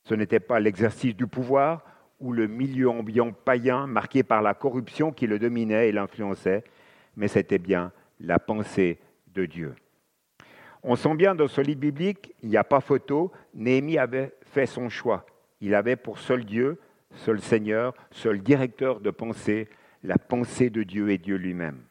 [0.02, 1.84] Ce n'était pas l'exercice du pouvoir
[2.18, 6.64] ou le milieu ambiant païen marqué par la corruption qui le dominait et l'influençait,
[7.14, 8.98] mais c'était bien la pensée
[9.28, 9.76] de Dieu.
[10.84, 14.66] On sent bien dans ce livre biblique, il n'y a pas photo, Néhémie avait fait
[14.66, 15.24] son choix.
[15.60, 16.80] Il avait pour seul Dieu,
[17.14, 19.68] seul Seigneur, seul directeur de pensée,
[20.02, 21.82] la pensée de Dieu et Dieu lui-même.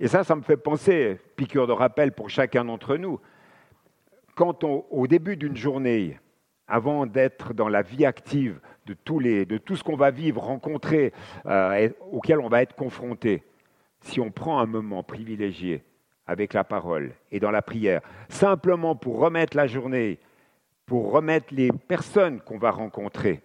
[0.00, 3.20] Et ça, ça me fait penser, piqûre de rappel pour chacun d'entre nous,
[4.34, 6.18] quand au début d'une journée,
[6.66, 8.94] avant d'être dans la vie active de,
[9.44, 11.12] de tout ce qu'on va vivre, rencontrer,
[11.46, 13.44] euh, auquel on va être confronté,
[14.00, 15.84] si on prend un moment privilégié
[16.26, 20.18] avec la parole et dans la prière, simplement pour remettre la journée,
[20.86, 23.42] pour remettre les personnes qu'on va rencontrer,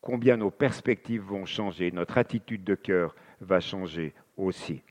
[0.00, 4.82] combien nos perspectives vont changer, notre attitude de cœur va changer aussi.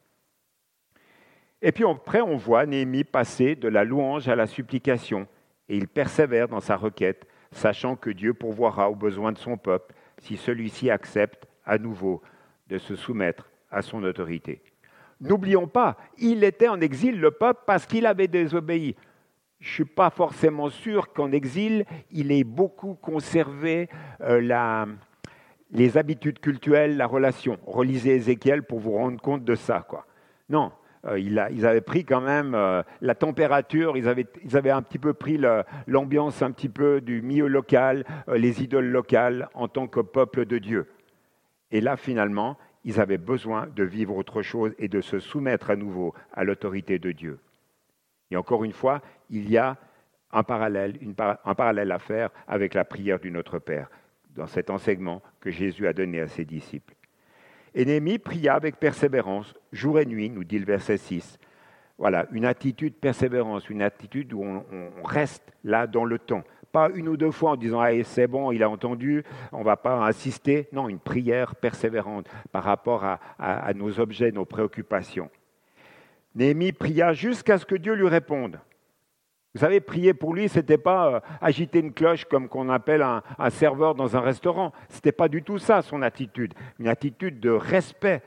[1.61, 5.27] Et puis après, on voit Néhémie passer de la louange à la supplication,
[5.67, 9.93] et il persévère dans sa requête, sachant que Dieu pourvoira aux besoins de son peuple
[10.19, 12.21] si celui-ci accepte à nouveau
[12.67, 14.61] de se soumettre à son autorité.
[15.21, 18.95] N'oublions pas, il était en exil, le peuple, parce qu'il avait désobéi.
[19.59, 23.89] Je ne suis pas forcément sûr qu'en exil, il ait beaucoup conservé
[24.21, 24.85] euh,
[25.71, 27.57] les habitudes culturelles, la relation.
[27.65, 29.85] Relisez Ézéchiel pour vous rendre compte de ça.
[29.85, 30.05] Quoi.
[30.47, 30.71] Non,
[31.05, 34.99] euh, ils avaient pris quand même euh, la température, ils avaient, ils avaient, un petit
[34.99, 35.37] peu pris
[35.87, 40.57] l'ambiance un petit peu du milieu local, les idoles locales en tant que peuple de
[40.57, 40.87] Dieu.
[41.71, 45.75] Et là, finalement, ils avaient besoin de vivre autre chose et de se soumettre à
[45.75, 47.39] nouveau à l'autorité de Dieu.
[48.31, 49.77] Et encore une fois, il y a
[50.31, 50.97] un parallèle,
[51.45, 53.89] un parallèle à faire avec la prière du Notre Père,
[54.35, 56.93] dans cet enseignement que Jésus a donné à ses disciples.
[57.73, 61.37] Et Néhémie pria avec persévérance, jour et nuit, nous dit le verset 6.
[61.97, 67.07] Voilà, une attitude persévérance, une attitude où on reste là dans le temps, pas une
[67.07, 70.05] ou deux fois en disant ah, c'est bon, il a entendu, on ne va pas
[70.05, 70.67] insister.
[70.71, 75.29] Non, une prière persévérante par rapport à, nos objets, nos préoccupations.
[76.35, 78.59] Néhémie pria jusqu'à ce que Dieu lui réponde.
[79.55, 83.01] Vous savez, prier pour lui, ce n'était pas euh, agiter une cloche comme qu'on appelle
[83.01, 84.73] un, un, serveur dans un restaurant.
[84.89, 88.21] Ce n'était pas du tout ça son attitude, une attitude de respect.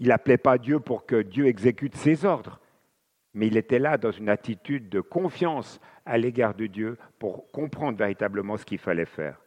[0.00, 2.58] Il n'appelait pas Dieu pour que Dieu exécute ses ordres,
[3.34, 7.98] mais il était là dans une attitude de confiance à l'égard de Dieu pour comprendre
[7.98, 9.38] véritablement ce qu'il fallait faire.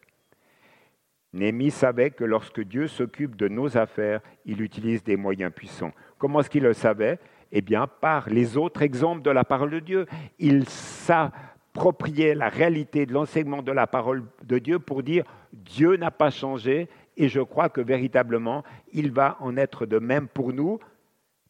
[1.33, 5.93] Néhémie savait que lorsque Dieu s'occupe de nos affaires, il utilise des moyens puissants.
[6.17, 7.19] Comment est-ce qu'il le savait?
[7.51, 10.05] Eh bien, par les autres exemples de la parole de Dieu.
[10.39, 16.11] Il s'appropriait la réalité de l'enseignement de la parole de Dieu pour dire Dieu n'a
[16.11, 20.79] pas changé et je crois que véritablement, il va en être de même pour nous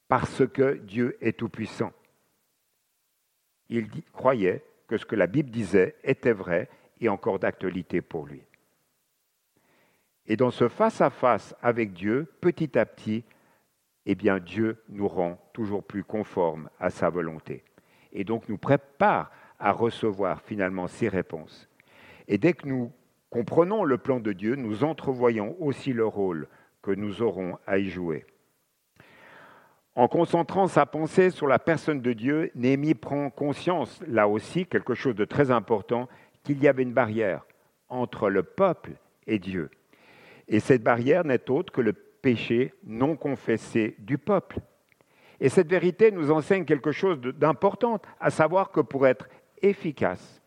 [0.08, 1.92] parce que Dieu est tout-puissant.
[3.70, 6.68] Il croyait que ce que la Bible disait était vrai
[7.00, 8.44] et encore d'actualité pour lui.
[10.28, 13.24] Et dans ce face-à-face avec Dieu, petit à petit,
[14.06, 17.64] eh bien Dieu nous rend toujours plus conformes à sa volonté.
[18.12, 21.70] Et donc nous prépare à recevoir finalement ses réponses.
[22.28, 22.92] Et dès que nous
[23.30, 26.50] comprenons le plan de Dieu, nous entrevoyons aussi le rôle
[26.82, 28.26] que nous aurons à y jouer.
[29.96, 34.94] En concentrant sa pensée sur la personne de Dieu, Néhémie prend conscience, là aussi, quelque
[34.94, 36.08] chose de très important,
[36.44, 37.46] qu'il y avait une barrière
[37.90, 38.92] entre le peuple
[39.28, 39.70] et Dieu.
[40.48, 44.60] Et cette barrière n'est autre que le péché non confessé du peuple.
[45.42, 49.28] Et cette vérité nous enseigne quelque chose d'important, à savoir que pour être
[49.62, 50.42] efficace,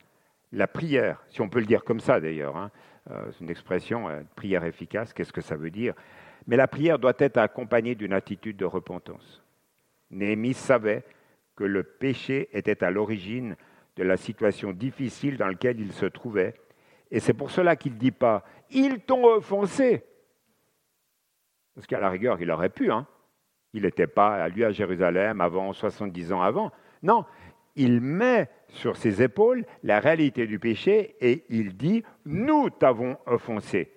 [0.53, 2.71] la prière, si on peut le dire comme ça d'ailleurs, hein,
[3.11, 5.95] euh, c'est une expression, euh, prière efficace, qu'est-ce que ça veut dire?
[6.47, 9.43] Mais la prière doit être accompagnée d'une attitude de repentance.
[10.11, 11.05] Néhémie savait
[11.57, 13.57] que le péché était à l'origine
[13.97, 16.55] de la situation difficile dans laquelle il se trouvait,
[17.11, 20.05] et c'est pour cela qu'il ne dit pas Ils t'ont offensé,
[21.75, 22.91] parce qu'à la rigueur, il aurait pu.
[22.91, 23.07] Hein.
[23.73, 26.71] Il n'était pas, lui, à Jérusalem avant, 70 ans avant.
[27.03, 27.25] Non,
[27.77, 33.91] il met sur ses épaules la réalité du péché et il dit, nous t'avons offensé.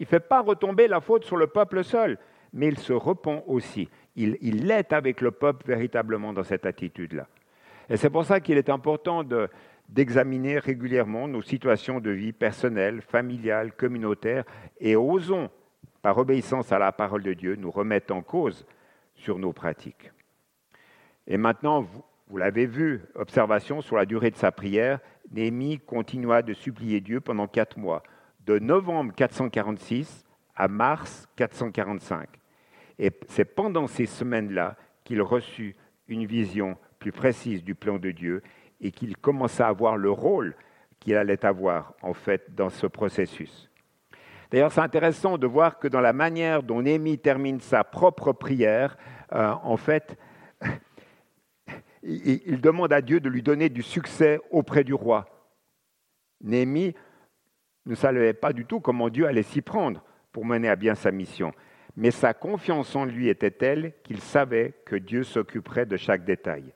[0.00, 2.18] Il ne fait pas retomber la faute sur le peuple seul,
[2.52, 3.88] mais il se repent aussi.
[4.16, 7.28] Il, il est avec le peuple véritablement dans cette attitude-là.
[7.90, 9.22] Et c'est pour ça qu'il est important
[9.88, 14.44] d'examiner régulièrement nos situations de vie personnelles, familiales, communautaires,
[14.80, 15.50] et osons
[16.00, 18.66] par obéissance à la parole de Dieu, nous remettent en cause
[19.14, 20.10] sur nos pratiques.
[21.26, 26.54] Et maintenant, vous, l'avez vu, observation sur la durée de sa prière, Néhémie continua de
[26.54, 28.02] supplier Dieu pendant quatre mois,
[28.46, 30.24] de novembre 446
[30.54, 32.28] à mars 445.
[32.98, 35.76] Et c'est pendant ces semaines-là qu'il reçut
[36.08, 38.42] une vision plus précise du plan de Dieu
[38.80, 40.54] et qu'il commença à voir le rôle
[40.98, 43.70] qu'il allait avoir en fait dans ce processus.
[44.50, 48.96] D'ailleurs, c'est intéressant de voir que dans la manière dont Néhémie termine sa propre prière,
[49.32, 50.18] euh, en fait,
[52.02, 55.26] il, demande à Dieu de lui donner du succès auprès du roi.
[56.42, 56.94] Néhémie
[57.90, 61.10] ne savait pas du tout comment Dieu allait s'y prendre pour mener à bien sa
[61.10, 61.52] mission.
[61.96, 66.72] Mais sa confiance en lui était telle qu'il savait que Dieu s'occuperait de chaque détail.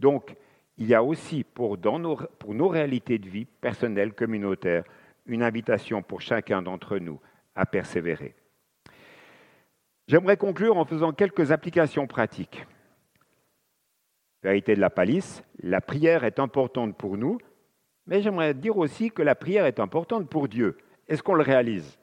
[0.00, 0.34] Donc,
[0.76, 1.78] il y a aussi pour,
[2.38, 4.84] pour nos réalités de vie personnelles, communautaires,
[5.26, 7.20] une invitation pour chacun d'entre nous
[7.54, 8.34] à persévérer.
[10.06, 12.66] J'aimerais conclure en faisant quelques applications pratiques.
[14.42, 17.38] Vérité de la palisse, la prière est importante pour nous,
[18.08, 20.78] mais j'aimerais dire aussi que la prière est importante pour Dieu.
[21.08, 21.98] Est-ce qu'on le réalise?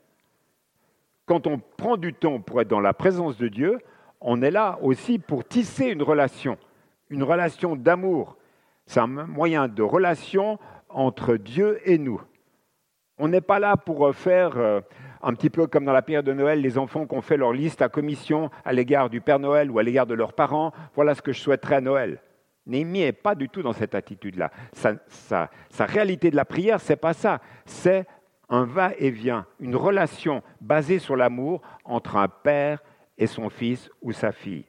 [1.26, 3.80] Quand on prend du temps pour être dans la présence de Dieu,
[4.22, 6.58] on est là aussi pour tisser une relation,
[7.10, 8.38] une relation d'amour.
[8.86, 12.22] C'est un moyen de relation entre Dieu et nous.
[13.18, 14.82] On n'est pas là pour faire euh,
[15.24, 17.52] un petit peu comme dans la période de Noël, les enfants qui ont fait leur
[17.52, 20.72] liste à commission à l'égard du Père Noël ou à l'égard de leurs parents.
[20.94, 22.20] Voilà ce que je souhaiterais à Noël.
[22.65, 24.51] Néhémie n'est pas du tout dans cette attitude-là.
[24.73, 25.49] Sa,
[25.80, 27.41] réalité de la prière, c'est pas ça.
[27.65, 28.06] C'est
[28.49, 32.82] un va-et-vient, une relation basée sur l'amour entre un père
[33.17, 34.65] et son fils ou sa fille.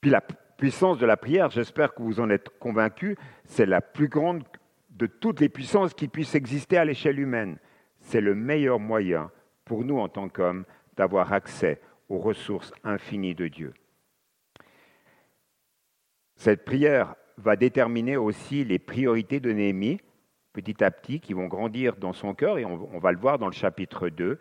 [0.00, 4.08] Puis la puissance de la prière, j'espère que vous en êtes convaincus, c'est la plus
[4.08, 4.42] grande
[4.90, 7.58] de toutes les puissances qui puissent exister à l'échelle humaine.
[8.00, 9.30] C'est le meilleur moyen
[9.64, 10.64] pour nous en tant qu'hommes
[10.96, 13.74] d'avoir accès aux ressources infinies de Dieu.
[16.42, 20.00] Cette prière va déterminer aussi les priorités de Néhémie,
[20.52, 23.46] petit à petit, qui vont grandir dans son cœur, et on, va le voir dans
[23.46, 24.40] le chapitre 2.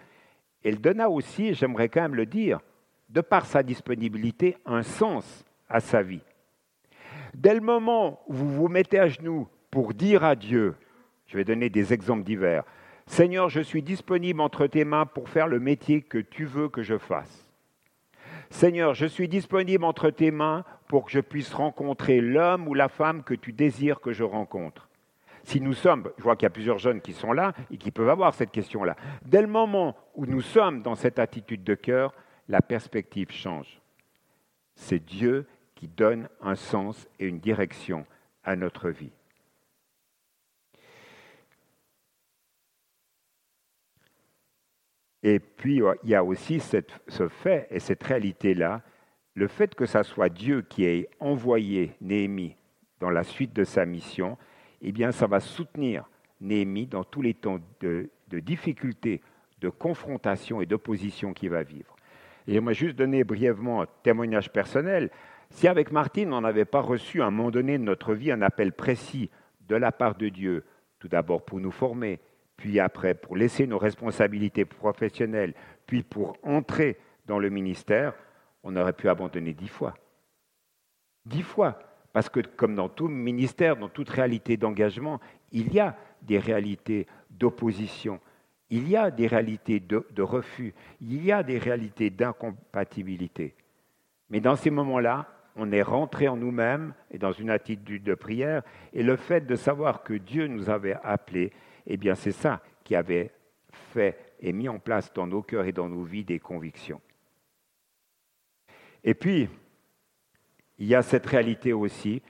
[0.63, 2.59] Elle donna aussi, j'aimerais quand même le dire,
[3.09, 6.23] de par sa disponibilité, un sens à sa vie.
[7.35, 10.73] Dès le moment où vous vous mettez à genoux pour dire à Dieu,
[11.27, 12.63] je vais donner des exemples divers,
[13.05, 16.81] Seigneur, je suis disponible entre tes mains pour faire le métier que tu veux que
[16.81, 17.47] je fasse.
[18.49, 22.89] Seigneur, je suis disponible entre tes mains pour que je puisse rencontrer l'homme ou la
[22.89, 24.89] femme que tu désires que je rencontre.
[25.45, 27.91] Si nous sommes, je vois qu'il y a plusieurs jeunes qui sont là et qui
[27.91, 32.13] peuvent avoir cette question-là, dès le moment où nous sommes dans cette attitude de cœur,
[32.49, 33.79] la perspective change.
[34.75, 38.05] C'est Dieu qui donne un sens et une direction
[38.43, 39.13] à notre vie.
[45.23, 48.81] Et puis, il y a aussi ce fait et cette réalité-là,
[49.33, 52.55] le fait que ce soit Dieu qui ait envoyé Néhémie
[52.99, 54.37] dans la suite de sa mission,
[54.81, 56.09] eh bien, ça va soutenir
[56.39, 59.21] Néhémie dans tous les temps de, de difficultés,
[59.59, 61.95] de confrontation et d'opposition qu'il va vivre.
[62.47, 65.11] Et j'aimerais juste donner brièvement un témoignage personnel.
[65.51, 68.41] Si avec Martine, on n'avait pas reçu à un moment donné de notre vie un
[68.41, 69.29] appel précis
[69.67, 70.65] de la part de Dieu,
[70.99, 72.19] tout d'abord pour nous former,
[72.57, 75.53] puis après pour laisser nos responsabilités professionnelles,
[75.85, 78.13] puis pour entrer dans le ministère,
[78.63, 79.93] on aurait pu abandonner dix fois.
[81.25, 81.79] Dix fois.
[82.13, 85.19] Parce que comme dans tout ministère, dans toute réalité d'engagement,
[85.51, 88.19] il y a des réalités d'opposition,
[88.69, 93.53] il y a des réalités de, refus, il y a des réalités d'incompatibilité.
[94.29, 98.63] Mais dans ces moments-là, on est rentré en nous-mêmes et dans une attitude de prière,
[98.93, 101.51] et le fait de savoir que Dieu nous avait appelés,
[101.85, 103.31] eh bien c'est ça qui avait
[103.71, 107.01] fait et mis en place dans nos cœurs et dans nos vies des convictions.
[109.03, 109.49] Et puis,
[110.77, 112.21] il y a cette réalité aussi,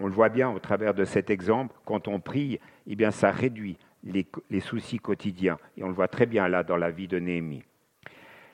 [0.00, 3.30] on le voit bien au travers de cet exemple, quand on prie, eh bien ça
[3.30, 7.08] réduit les, les soucis quotidiens, et on le voit très bien là dans la vie
[7.08, 7.64] de Néhémie.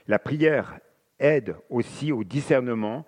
[0.06, 0.78] La prière
[1.18, 3.06] aide aussi au discernement,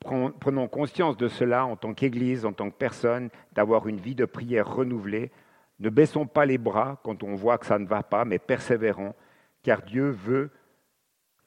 [0.00, 4.24] prenons conscience de cela en tant qu'Église, en tant que personne, d'avoir une vie de
[4.24, 5.30] prière renouvelée,
[5.78, 9.14] ne baissons pas les bras quand on voit que ça ne va pas, mais persévérons,
[9.62, 10.50] car Dieu veut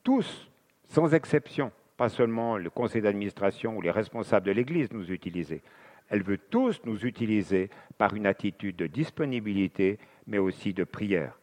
[0.03, 0.49] tous,
[0.87, 5.61] sans exception, pas seulement le conseil d'administration ou les responsables de l'Église nous utiliser.
[6.07, 11.37] Elle veut tous nous utiliser par une attitude de disponibilité, mais aussi de prière.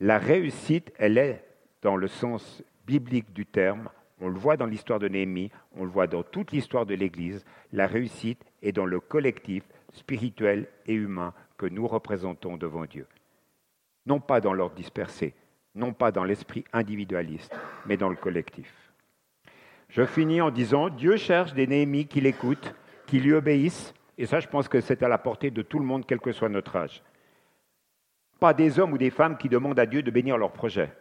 [0.00, 1.44] La réussite, elle est,
[1.80, 3.88] dans le sens biblique du terme,
[4.20, 7.44] on le voit dans l'histoire de Néhémie, on le voit dans toute l'histoire de l'Église,
[7.72, 13.06] la réussite est dans le collectif, spirituel et humain que nous représentons devant Dieu.
[14.06, 15.34] Non pas dans l'ordre dispersé,
[15.76, 18.87] non pas dans l'esprit individualiste, mais dans le collectif.
[19.88, 22.74] Je finis en disant, Dieu cherche des Néhémies qui l'écoutent,
[23.06, 25.84] qui lui obéissent, et ça je pense que c'est à la portée de tout le
[25.84, 27.02] monde, quel que soit notre âge.
[28.38, 30.92] Pas des hommes ou des femmes qui demandent à Dieu de bénir leur projet,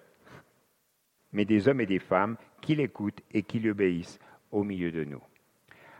[1.33, 4.19] mais des hommes et des femmes qui l'écoutent et qui lui obéissent
[4.51, 5.21] au milieu de nous.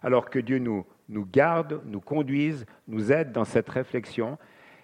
[0.02, 4.38] Alors que Dieu nous nous garde, nous conduise, nous aide dans cette réflexion.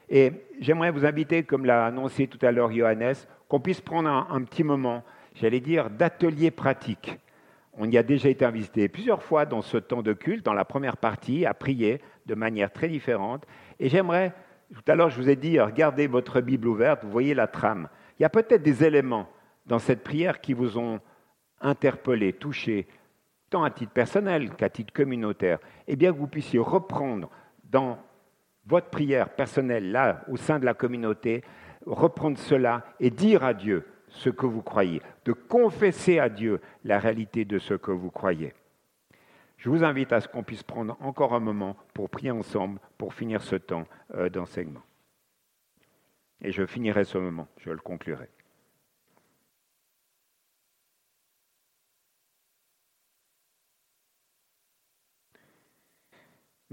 [0.10, 3.16] Et j'aimerais vous inviter, comme l'a annoncé tout à l'heure Johannes,
[3.48, 5.04] qu'on puisse prendre un, petit moment,
[5.36, 7.18] j'allais dire, d'atelier pratique.
[7.76, 10.66] On y a déjà été invité plusieurs fois dans ce temps de culte, dans la
[10.66, 13.46] première partie, à prier de manière très différente.
[13.80, 14.34] Et j'aimerais,
[14.74, 17.90] tout à l'heure je vous ai dit, regardez votre Bible ouverte, vous voyez la trame.
[18.20, 19.28] Il y a peut-être des éléments
[19.66, 21.00] dans cette prière qui vous ont
[21.62, 22.88] interpellé, touché,
[23.50, 27.30] tant à titre personnel qu'à titre communautaire, eh bien que vous puissiez reprendre
[27.64, 27.98] dans
[28.66, 31.44] votre prière personnelle, là, au sein de la communauté,
[31.86, 37.00] reprendre cela et dire à Dieu ce que vous croyez, de confesser à Dieu la
[37.00, 38.54] réalité de ce que vous croyez.
[39.58, 43.14] Je vous invite à ce qu'on puisse prendre encore un moment pour prier ensemble, pour
[43.14, 43.86] finir ce temps
[44.16, 44.84] euh, d'enseignement.
[46.42, 48.30] Et je finirai ce moment, je le conclurai.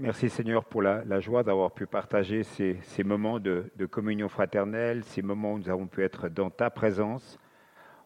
[0.01, 5.53] Merci Seigneur pour la, joie d'avoir pu partager ces, moments de, communion fraternelle, ces moments
[5.53, 7.37] où nous avons pu être dans ta présence.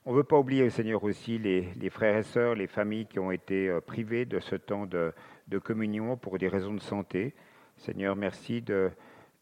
[0.06, 3.32] On ne veut pas oublier Seigneur aussi les, frères et sœurs, les familles qui ont
[3.32, 5.14] été euh, privées de ce temps de,
[5.60, 7.34] communion pour des raisons de santé.
[7.78, 8.92] Seigneur, merci de,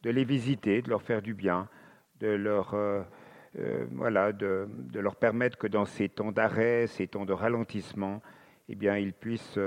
[0.04, 1.68] les visiter, de leur faire du bien,
[2.20, 3.02] de leur, euh,
[3.58, 8.22] euh, voilà, de, leur permettre que dans ces temps d'arrêt, ces temps de ralentissement,
[8.70, 9.58] eh bien, ils puissent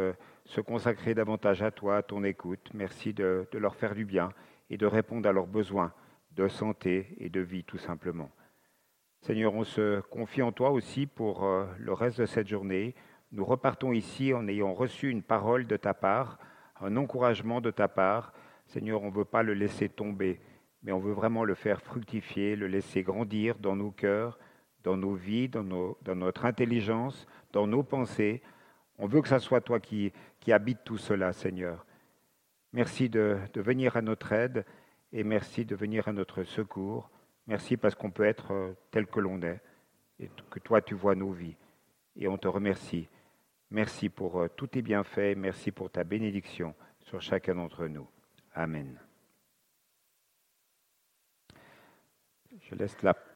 [0.47, 2.71] se consacrer davantage à toi, à ton écoute.
[2.73, 4.31] Merci de, leur faire du bien
[4.71, 5.93] et de répondre à leurs besoins
[6.33, 8.31] de santé et de vie tout simplement.
[9.23, 12.95] Seigneur, on se confie en toi aussi pour euh, le reste de cette journée.
[13.33, 16.39] Nous repartons ici en ayant reçu une parole de ta part,
[16.81, 18.33] un encouragement de ta part.
[18.67, 20.39] Seigneur, on ne veut pas le laisser tomber,
[20.83, 24.39] mais on veut vraiment le faire fructifier, le laisser grandir dans nos cœurs,
[24.85, 28.43] dans nos vies, dans, dans notre intelligence, dans nos pensées,
[28.99, 30.13] on veut que ce soit toi qui,
[30.47, 31.85] qui habites tout cela, Seigneur.
[32.73, 34.65] Merci de, venir à notre aide
[35.13, 37.11] et merci de venir à notre secours.
[37.49, 39.61] Merci parce qu'on peut être euh, tel que l'on est
[40.21, 41.57] et que toi tu vois nos vies.
[42.15, 43.09] Et on te remercie
[43.73, 45.35] Merci pour euh, tous tes bienfaits.
[45.37, 48.09] Merci pour ta bénédiction sur chacun d'entre nous.
[48.55, 49.01] Amen.
[52.61, 53.15] Je laisse la